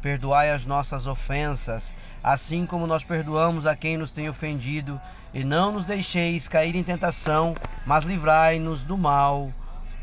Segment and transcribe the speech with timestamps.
[0.00, 5.00] Perdoai as nossas ofensas, assim como nós perdoamos a quem nos tem ofendido,
[5.34, 9.52] e não nos deixeis cair em tentação, mas livrai-nos do mal.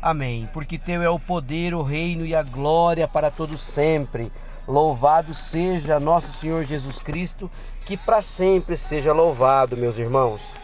[0.00, 0.48] Amém.
[0.52, 4.30] Porque teu é o poder, o reino e a glória para todos sempre.
[4.68, 7.50] Louvado seja nosso Senhor Jesus Cristo,
[7.84, 10.54] que para sempre seja louvado, meus irmãos.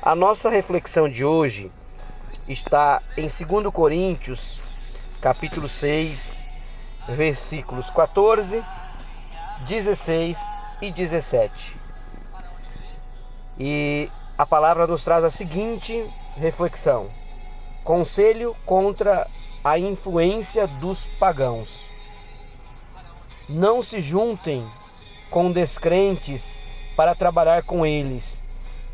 [0.00, 1.72] A nossa reflexão de hoje
[2.48, 4.60] está em 2 Coríntios,
[5.20, 6.32] capítulo 6,
[7.08, 8.62] versículos 14,
[9.66, 10.38] 16
[10.80, 11.76] e 17.
[13.58, 17.10] E a palavra nos traz a seguinte reflexão:
[17.82, 19.26] Conselho contra
[19.64, 21.84] a influência dos pagãos.
[23.48, 24.66] Não se juntem
[25.30, 26.58] com descrentes
[26.96, 28.42] para trabalhar com eles,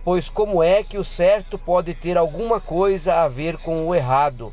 [0.05, 4.53] pois como é que o certo pode ter alguma coisa a ver com o errado?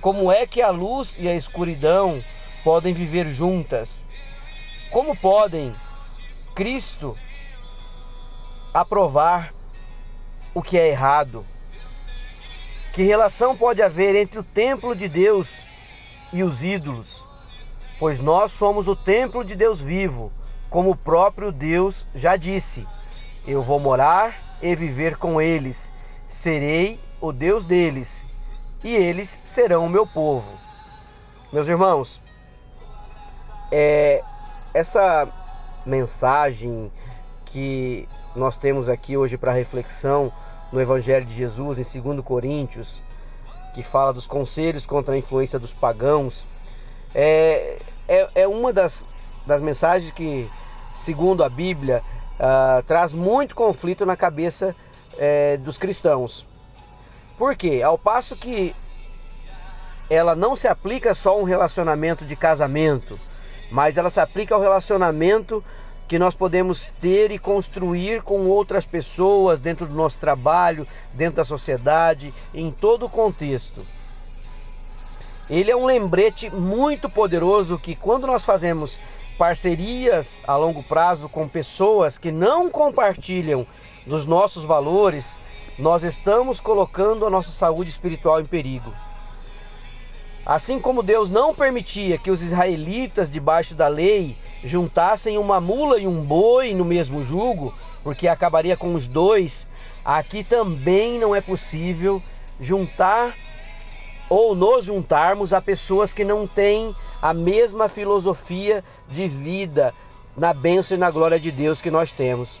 [0.00, 2.22] Como é que a luz e a escuridão
[2.64, 4.06] podem viver juntas?
[4.90, 5.74] Como podem
[6.54, 7.16] Cristo
[8.72, 9.52] aprovar
[10.54, 11.44] o que é errado?
[12.92, 15.60] Que relação pode haver entre o templo de Deus
[16.32, 17.24] e os ídolos?
[17.98, 20.32] Pois nós somos o templo de Deus vivo,
[20.70, 22.86] como o próprio Deus já disse:
[23.46, 25.92] Eu vou morar e viver com eles,
[26.26, 28.24] serei o Deus deles,
[28.82, 30.56] e eles serão o meu povo.
[31.52, 32.20] Meus irmãos,
[33.70, 34.22] é,
[34.78, 35.28] essa
[35.84, 36.90] mensagem
[37.44, 40.32] que nós temos aqui hoje para reflexão
[40.70, 43.02] no Evangelho de Jesus, em 2 Coríntios,
[43.74, 46.46] que fala dos conselhos contra a influência dos pagãos,
[47.12, 49.04] é, é, é uma das,
[49.44, 50.48] das mensagens que,
[50.94, 52.02] segundo a Bíblia,
[52.38, 54.76] uh, traz muito conflito na cabeça
[55.14, 56.46] uh, dos cristãos.
[57.36, 57.82] Por quê?
[57.82, 58.74] Ao passo que
[60.08, 63.18] ela não se aplica só a um relacionamento de casamento,
[63.70, 65.62] mas ela se aplica ao relacionamento
[66.08, 71.44] que nós podemos ter e construir com outras pessoas dentro do nosso trabalho, dentro da
[71.44, 73.84] sociedade, em todo o contexto.
[75.50, 78.98] Ele é um lembrete muito poderoso que quando nós fazemos
[79.36, 83.66] parcerias a longo prazo com pessoas que não compartilham
[84.06, 85.38] dos nossos valores,
[85.78, 88.92] nós estamos colocando a nossa saúde espiritual em perigo.
[90.48, 96.06] Assim como Deus não permitia que os israelitas, debaixo da lei, juntassem uma mula e
[96.06, 99.68] um boi no mesmo jugo, porque acabaria com os dois,
[100.02, 102.22] aqui também não é possível
[102.58, 103.36] juntar
[104.30, 109.92] ou nos juntarmos a pessoas que não têm a mesma filosofia de vida
[110.34, 112.58] na bênção e na glória de Deus que nós temos.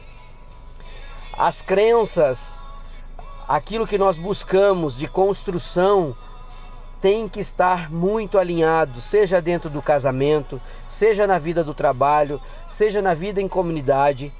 [1.38, 2.54] As crenças,
[3.48, 6.14] aquilo que nós buscamos de construção,
[7.00, 13.00] tem que estar muito alinhado, seja dentro do casamento, seja na vida do trabalho, seja
[13.00, 14.32] na vida em comunidade.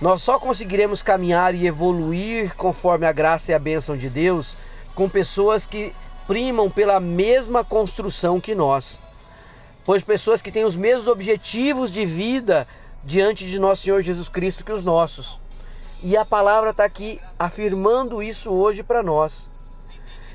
[0.00, 4.56] Nós só conseguiremos caminhar e evoluir conforme a graça e a bênção de Deus
[4.94, 5.92] com pessoas que
[6.26, 9.00] primam pela mesma construção que nós.
[9.84, 12.66] Pois pessoas que têm os mesmos objetivos de vida
[13.04, 15.38] diante de nosso Senhor Jesus Cristo que os nossos.
[16.02, 19.48] E a palavra está aqui afirmando isso hoje para nós.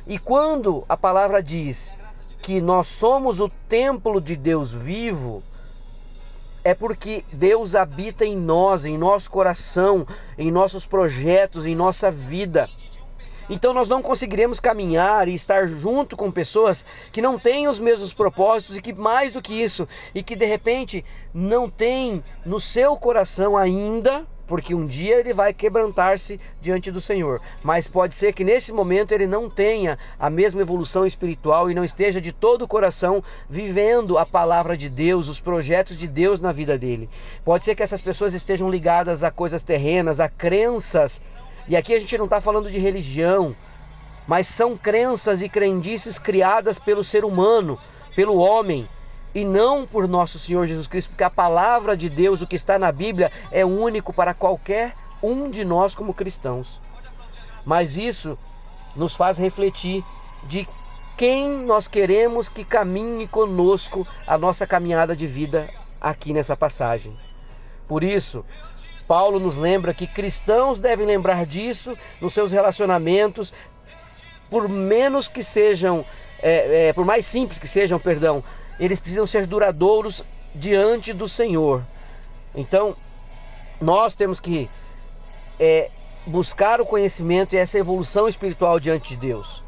[0.08, 1.92] E quando a palavra diz
[2.42, 5.44] que nós somos o templo de Deus vivo,
[6.64, 10.06] é porque Deus habita em nós, em nosso coração,
[10.38, 12.70] em nossos projetos, em nossa vida.
[13.50, 18.14] Então nós não conseguiremos caminhar e estar junto com pessoas que não têm os mesmos
[18.14, 21.04] propósitos e que mais do que isso, e que de repente
[21.34, 27.40] não têm no seu coração ainda porque um dia ele vai quebrantar-se diante do Senhor.
[27.64, 31.86] Mas pode ser que nesse momento ele não tenha a mesma evolução espiritual e não
[31.86, 36.52] esteja de todo o coração vivendo a palavra de Deus, os projetos de Deus na
[36.52, 37.10] vida dele.
[37.46, 41.22] Pode ser que essas pessoas estejam ligadas a coisas terrenas, a crenças.
[41.72, 43.56] E aqui a gente não está falando de religião,
[44.28, 47.80] mas são crenças e crendices criadas pelo ser humano,
[48.14, 48.86] pelo homem
[49.34, 52.78] e não por nosso Senhor Jesus Cristo, porque a palavra de Deus, o que está
[52.78, 56.78] na Bíblia, é único para qualquer um de nós como cristãos.
[57.66, 58.38] Mas isso
[58.94, 60.04] nos faz refletir
[60.44, 60.68] de
[61.16, 65.70] quem nós queremos que caminhe conosco a nossa caminhada de vida
[66.02, 67.18] aqui nessa passagem.
[67.88, 68.46] Por isso,
[69.12, 73.52] Paulo nos lembra que cristãos devem lembrar disso nos seus relacionamentos,
[74.50, 76.06] por menos que sejam,
[76.42, 78.42] é, é, por mais simples que sejam, perdão,
[78.80, 80.24] eles precisam ser duradouros
[80.56, 81.84] diante do Senhor.
[82.56, 82.96] Então,
[83.82, 84.70] nós temos que
[85.60, 85.92] é,
[86.26, 89.62] buscar o conhecimento e essa evolução espiritual diante de Deus,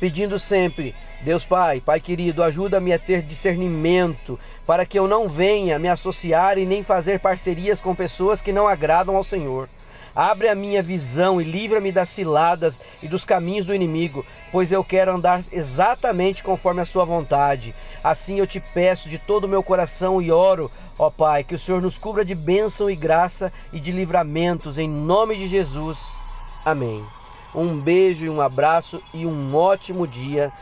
[0.00, 5.78] pedindo sempre Deus Pai, Pai querido, ajuda-me a ter discernimento para que eu não venha
[5.78, 9.68] me associar e nem fazer parcerias com pessoas que não agradam ao Senhor.
[10.16, 14.82] Abre a minha visão e livra-me das ciladas e dos caminhos do inimigo, pois eu
[14.82, 17.74] quero andar exatamente conforme a Sua vontade.
[18.02, 21.58] Assim eu te peço de todo o meu coração e oro, ó Pai, que o
[21.58, 26.08] Senhor nos cubra de bênção e graça e de livramentos, em nome de Jesus.
[26.64, 27.19] Amém.
[27.54, 30.52] Um beijo e um abraço e um ótimo dia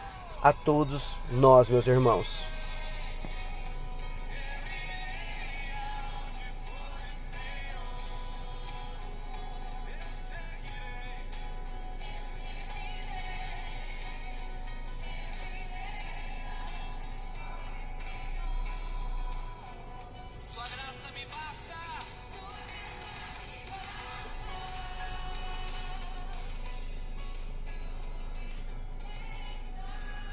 [0.42, 2.57] a todos nós, meus irmãos.